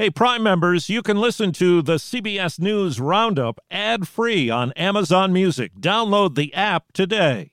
[0.00, 5.30] Hey, Prime members, you can listen to the CBS News Roundup ad free on Amazon
[5.30, 5.74] Music.
[5.78, 7.52] Download the app today.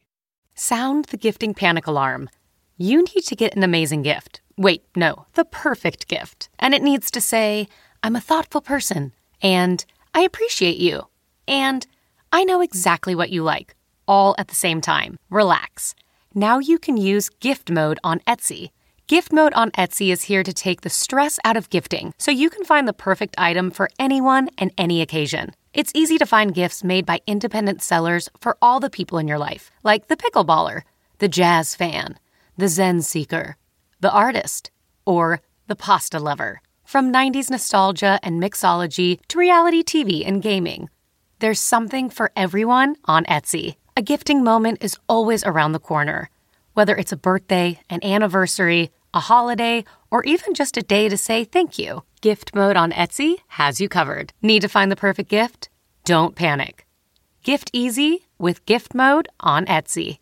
[0.56, 2.30] Sound the gifting panic alarm.
[2.78, 4.40] You need to get an amazing gift.
[4.56, 6.48] Wait, no, the perfect gift.
[6.58, 7.68] And it needs to say,
[8.02, 9.12] I'm a thoughtful person,
[9.42, 9.84] and
[10.14, 11.08] I appreciate you,
[11.50, 11.86] and
[12.32, 13.76] I know exactly what you like,
[14.08, 15.20] all at the same time.
[15.30, 15.96] Relax.
[16.34, 18.70] Now you can use gift mode on Etsy.
[19.08, 22.50] Gift mode on Etsy is here to take the stress out of gifting so you
[22.50, 25.52] can find the perfect item for anyone and any occasion.
[25.74, 29.38] It's easy to find gifts made by independent sellers for all the people in your
[29.38, 30.82] life, like the pickleballer,
[31.20, 32.20] the jazz fan,
[32.58, 33.56] the Zen seeker,
[34.02, 34.72] the artist,
[35.06, 36.62] or the pasta lover.
[36.84, 40.90] From 90s nostalgia and mixology to reality TV and gaming,
[41.40, 43.78] there's something for everyone on Etsy.
[43.96, 46.30] A gifting moment is always around the corner.
[46.78, 51.44] Whether it's a birthday, an anniversary, a holiday, or even just a day to say
[51.44, 52.04] thank you.
[52.22, 54.32] Gift mode on Etsy has you covered.
[54.44, 55.70] Need to find the perfect gift?
[56.06, 56.86] Don't panic.
[57.42, 60.20] Gift easy with gift mode on Etsy.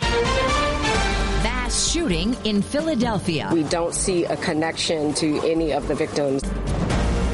[0.00, 3.48] Mass shooting in Philadelphia.
[3.52, 6.42] We don't see a connection to any of the victims.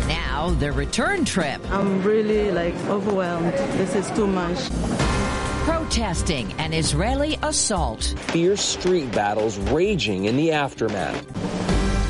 [0.08, 1.62] Now, the return trip.
[1.70, 3.54] I'm really like overwhelmed.
[3.78, 4.58] This is too much
[5.88, 8.14] protesting an Israeli assault.
[8.26, 11.26] Fierce street battles raging in the aftermath.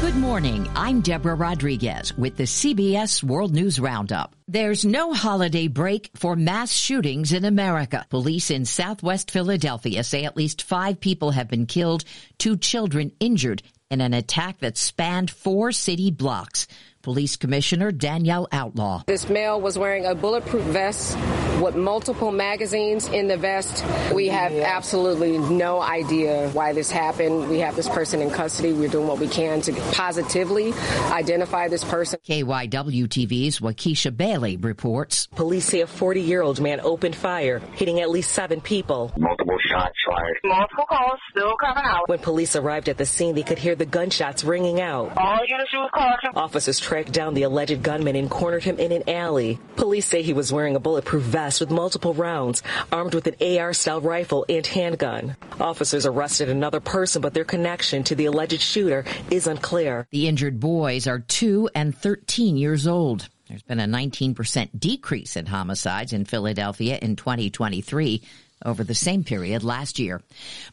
[0.00, 0.68] Good morning.
[0.74, 4.34] I'm Deborah Rodriguez with the CBS World News Roundup.
[4.48, 8.04] There's no holiday break for mass shootings in America.
[8.10, 12.02] Police in southwest Philadelphia say at least five people have been killed,
[12.36, 13.62] two children injured
[13.92, 16.66] in an attack that spanned four city blocks.
[17.02, 19.02] Police Commissioner Danielle Outlaw.
[19.06, 21.16] This male was wearing a bulletproof vest
[21.60, 23.84] with multiple magazines in the vest.
[24.12, 27.48] We have absolutely no idea why this happened.
[27.48, 28.72] We have this person in custody.
[28.72, 30.72] We're doing what we can to positively
[31.10, 32.18] identify this person.
[32.26, 35.26] KYW TV's Wakisha Bailey reports.
[35.28, 39.12] Police say a 40 year old man opened fire, hitting at least seven people.
[39.16, 40.38] Multiple shots fired.
[40.44, 42.08] Multiple calls still coming out.
[42.08, 45.12] When police arrived at the scene, they could hear the gunshots ringing out.
[45.16, 46.30] All units was caution.
[46.34, 49.56] Officers tracked down the alleged gunman and cornered him in an alley.
[49.76, 52.60] Police say he was wearing a bulletproof vest with multiple rounds,
[52.90, 55.36] armed with an AR style rifle and handgun.
[55.60, 60.08] Officers arrested another person, but their connection to the alleged shooter is unclear.
[60.10, 63.28] The injured boys are 2 and 13 years old.
[63.48, 68.22] There's been a 19% decrease in homicides in Philadelphia in 2023
[68.64, 70.20] over the same period last year.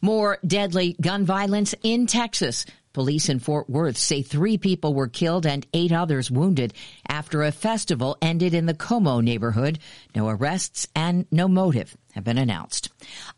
[0.02, 2.66] More deadly gun violence in Texas.
[2.96, 6.74] Police in Fort Worth say three people were killed and eight others wounded
[7.06, 9.80] after a festival ended in the Como neighborhood.
[10.16, 12.90] No arrests and no motive have been announced.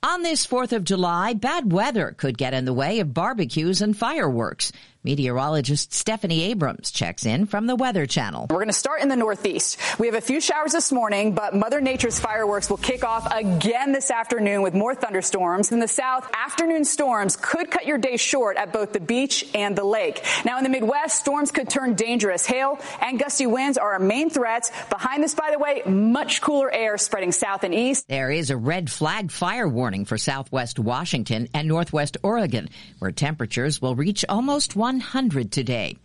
[0.03, 3.97] On this 4th of July, bad weather could get in the way of barbecues and
[3.97, 4.71] fireworks.
[5.03, 8.47] Meteorologist Stephanie Abrams checks in from the Weather Channel.
[8.49, 9.79] We're going to start in the Northeast.
[9.99, 13.93] We have a few showers this morning, but Mother Nature's fireworks will kick off again
[13.93, 15.71] this afternoon with more thunderstorms.
[15.71, 19.77] In the South, afternoon storms could cut your day short at both the beach and
[19.77, 20.25] the lake.
[20.43, 22.45] Now in the Midwest, storms could turn dangerous.
[22.45, 24.71] Hail and gusty winds are our main threats.
[24.89, 28.07] Behind this, by the way, much cooler air spreading south and east.
[28.07, 32.69] There is a red flag fire warning for southwest Washington and northwest Oregon,
[32.99, 35.97] where temperatures will reach almost 100 today.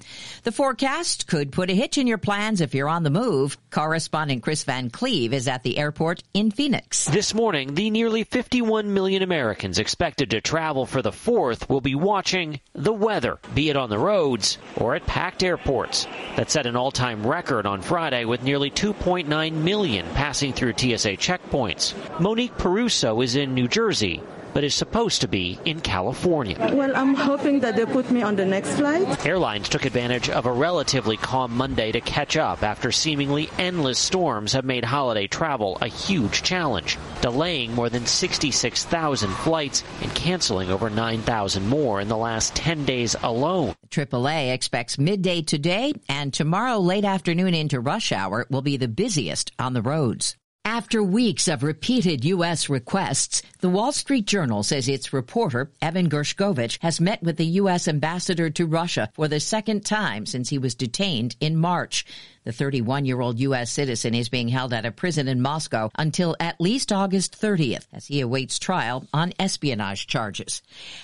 [0.44, 3.56] The forecast could put a hitch in your plans if you're on the move.
[3.70, 7.06] Correspondent Kris Van Cleave is at the airport in Phoenix.
[7.06, 11.94] This morning, the nearly 51 million Americans expected to travel for the 4th will be
[11.94, 16.06] watching the weather, be it on the roads or at packed airports.
[16.36, 21.94] That set an all-time record on Friday with nearly 2.9 million passing through TSA checkpoints.
[22.20, 24.22] Monique Peruso is in New Jersey
[24.54, 26.56] but is supposed to be in California.
[26.72, 29.26] Well, I'm hoping that they put me on the next flight.
[29.26, 34.52] Airlines took advantage of a relatively calm Monday to catch up after seemingly endless storms
[34.52, 40.90] have made holiday travel a huge challenge, delaying more than 66,000 flights and canceling over
[40.90, 43.74] 9,000 more in the last 10 days alone.
[43.90, 49.52] AAA expects midday today and tomorrow late afternoon into rush hour will be the busiest
[49.58, 50.37] on the roads.
[50.64, 52.69] After weeks of repeated U.S.
[52.69, 57.88] requests, the Wall Street Journal says its reporter, Evan Gershkovich, has met with the U.S.
[57.88, 62.06] ambassador to Russia for the second time since he was detained in March.
[62.44, 63.70] The 31 year old U.S.
[63.70, 68.06] citizen is being held at a prison in Moscow until at least August 30th as
[68.06, 70.60] he awaits trial on espionage charges.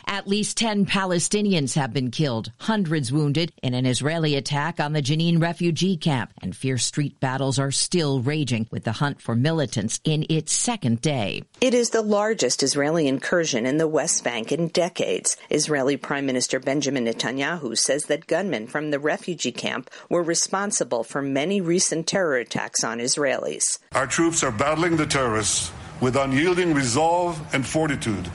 [0.08, 5.02] At least 10 Palestinians have been killed, hundreds wounded in an Israeli attack on the
[5.02, 10.00] Jenin refugee camp, and fierce street battles are still raging with the hunt for militants
[10.02, 11.44] in its second day.
[11.60, 15.36] It is the largest Israeli incursion in the West Bank in decades.
[15.50, 21.27] Israeli Prime Minister Benjamin Netanyahu says that gunmen from the refugee camp were responsible for
[21.32, 23.78] many recent terror attacks on Israelis.
[23.92, 28.26] Our troops are battling the terrorists with unyielding resolve and fortitude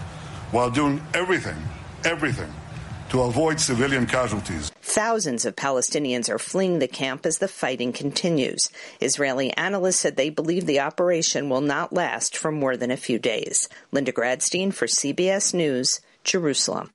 [0.51, 1.57] while doing everything,
[2.03, 2.51] everything
[3.13, 4.71] to avoid civilian casualties.
[4.81, 8.69] Thousands of Palestinians are fleeing the camp as the fighting continues.
[8.99, 13.19] Israeli analysts said they believe the operation will not last for more than a few
[13.19, 13.69] days.
[13.91, 16.89] Linda Gradstein for CBS News, Jerusalem.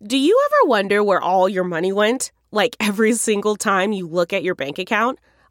[0.00, 2.30] Do you ever wonder where all your money went?
[2.52, 5.18] Like every single time you look at your bank account?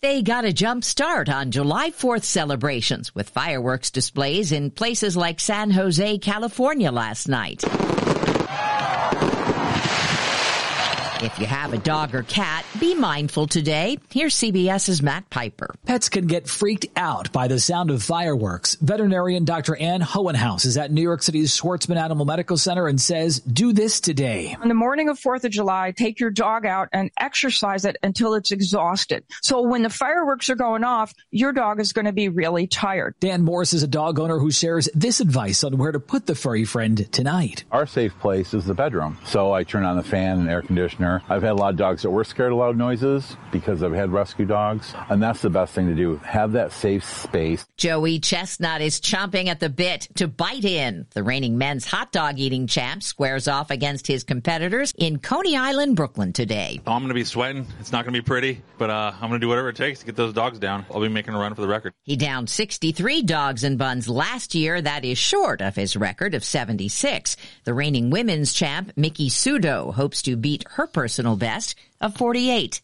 [0.00, 5.40] They got a jump start on July 4th celebrations with fireworks displays in places like
[5.40, 7.64] San Jose, California last night.
[11.20, 13.98] If you have a dog or cat, be mindful today.
[14.08, 15.74] Here's CBS's Matt Piper.
[15.84, 18.76] Pets can get freaked out by the sound of fireworks.
[18.76, 19.74] Veterinarian Dr.
[19.74, 23.98] Ann Hohenhaus is at New York City's Schwarzman Animal Medical Center and says, do this
[23.98, 24.56] today.
[24.62, 28.34] On the morning of 4th of July, take your dog out and exercise it until
[28.34, 29.24] it's exhausted.
[29.42, 33.16] So when the fireworks are going off, your dog is going to be really tired.
[33.18, 36.36] Dan Morris is a dog owner who shares this advice on where to put the
[36.36, 37.64] furry friend tonight.
[37.72, 39.18] Our safe place is the bedroom.
[39.24, 42.02] So I turn on the fan and air conditioner I've had a lot of dogs
[42.02, 45.74] that were scared of loud noises because I've had rescue dogs, and that's the best
[45.74, 46.16] thing to do.
[46.18, 47.66] Have that safe space.
[47.76, 51.06] Joey Chestnut is chomping at the bit to bite in.
[51.10, 55.96] The reigning men's hot dog eating champ squares off against his competitors in Coney Island,
[55.96, 56.80] Brooklyn today.
[56.86, 57.66] I'm going to be sweating.
[57.80, 60.00] It's not going to be pretty, but uh, I'm going to do whatever it takes
[60.00, 60.84] to get those dogs down.
[60.92, 61.94] I'll be making a run for the record.
[62.02, 64.80] He downed 63 dogs and buns last year.
[64.80, 67.36] That is short of his record of 76.
[67.64, 72.80] The reigning women's champ, Miki Sudo, hopes to beat her personal best of 48.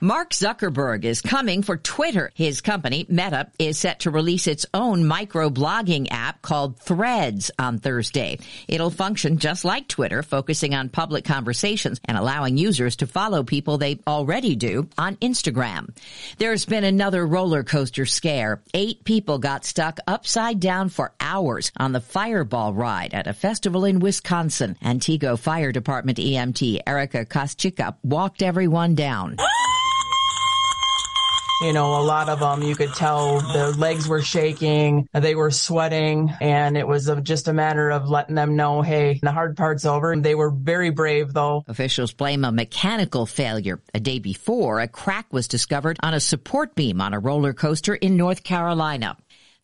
[0.00, 2.30] Mark Zuckerberg is coming for Twitter.
[2.34, 8.38] His company, Meta, is set to release its own microblogging app called Threads on Thursday.
[8.66, 13.78] It'll function just like Twitter, focusing on public conversations and allowing users to follow people
[13.78, 15.88] they already do on Instagram.
[16.38, 18.62] There's been another roller coaster scare.
[18.74, 23.84] Eight people got stuck upside down for hours on the Fireball ride at a festival
[23.84, 24.76] in Wisconsin.
[24.82, 29.36] Antigo Fire Department EMT Erica Koschika walked every everyone down.
[31.62, 35.52] You know, a lot of them, you could tell their legs were shaking, they were
[35.52, 39.84] sweating, and it was just a matter of letting them know, hey, the hard part's
[39.84, 40.16] over.
[40.16, 41.62] They were very brave, though.
[41.68, 43.80] Officials blame a mechanical failure.
[43.94, 47.94] A day before, a crack was discovered on a support beam on a roller coaster
[47.94, 49.16] in North Carolina.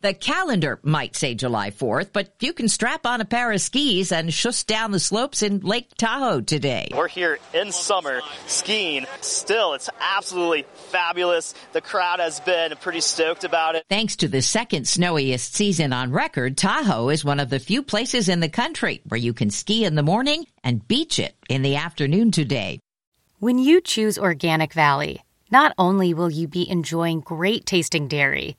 [0.04, 4.12] The calendar might say July 4th, but you can strap on a pair of skis
[4.12, 6.88] and shush down the slopes in Lake Tahoe today.
[6.94, 9.06] We're here in summer skiing.
[9.22, 11.54] Still, it's absolutely fabulous.
[11.72, 13.86] The crowd has been pretty stoked about it.
[13.88, 18.28] Thanks to the second snowiest season on record, Tahoe is one of the few places
[18.28, 21.76] in the country where you can ski in the morning and beach it in the
[21.76, 22.78] afternoon today.
[23.38, 28.58] When you choose Organic Valley, not only will you be enjoying great tasting dairy,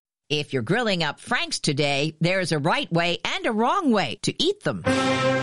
[0.31, 4.33] If you're grilling up Franks today, there's a right way and a wrong way to
[4.41, 4.81] eat them.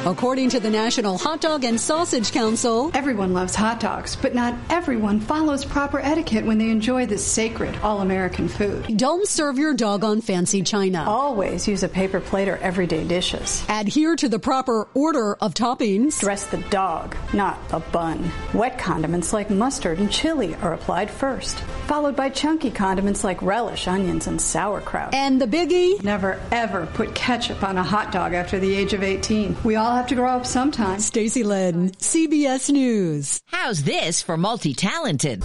[0.06, 4.54] According to the National Hot Dog and Sausage Council, everyone loves hot dogs, but not
[4.70, 8.96] everyone follows proper etiquette when they enjoy this sacred all American food.
[8.96, 11.04] Don't serve your dog on fancy china.
[11.06, 13.66] Always use a paper plate or everyday dishes.
[13.68, 16.18] Adhere to the proper order of toppings.
[16.18, 18.30] Dress the dog, not a bun.
[18.54, 23.86] Wet condiments like mustard and chili are applied first, followed by chunky condiments like relish,
[23.86, 25.14] onions, and sauerkraut sauerkraut.
[25.14, 26.02] And the biggie?
[26.02, 29.56] Never ever put ketchup on a hot dog after the age of 18.
[29.64, 31.00] We all have to grow up sometime.
[31.00, 33.40] Stacy Lynn, CBS News.
[33.46, 35.42] How's this for multi-talented?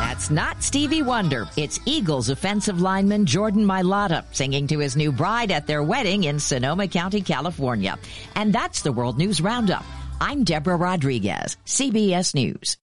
[0.00, 1.48] That's not Stevie Wonder.
[1.56, 6.40] It's Eagles offensive lineman Jordan Mailata singing to his new bride at their wedding in
[6.40, 7.96] Sonoma County, California.
[8.34, 9.84] And that's the World News Roundup.
[10.20, 12.76] I'm Deborah Rodriguez, CBS News.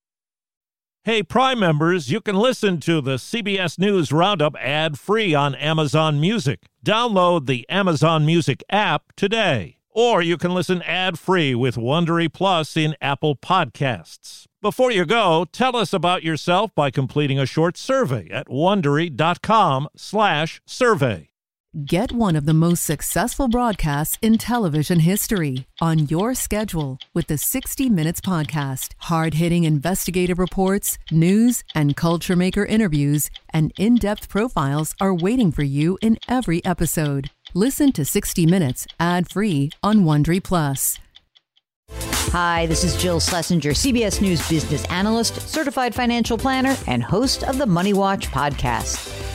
[1.06, 6.20] Hey, Prime members, you can listen to the CBS News Roundup ad free on Amazon
[6.20, 6.64] Music.
[6.84, 9.78] Download the Amazon Music app today.
[9.92, 14.48] Or you can listen ad free with Wondery Plus in Apple Podcasts.
[14.64, 21.30] Before you go, tell us about yourself by completing a short survey at wondery.com/slash survey.
[21.84, 27.38] Get one of the most successful broadcasts in television history on your schedule with the
[27.38, 28.94] 60 Minutes Podcast.
[29.00, 35.52] Hard hitting investigative reports, news, and culture maker interviews, and in depth profiles are waiting
[35.52, 37.30] for you in every episode.
[37.54, 40.98] Listen to 60 Minutes ad free on Wondery Plus.
[41.92, 47.58] Hi, this is Jill Schlesinger, CBS News business analyst, certified financial planner, and host of
[47.58, 49.35] the Money Watch podcast.